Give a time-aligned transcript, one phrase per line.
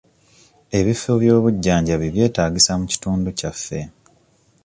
[0.79, 3.81] Ebifo by'obujjanjabi byetaagisa mu kitundu kyaffe.